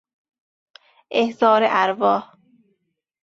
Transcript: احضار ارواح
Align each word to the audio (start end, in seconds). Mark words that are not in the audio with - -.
احضار 1.11 1.61
ارواح 1.65 2.37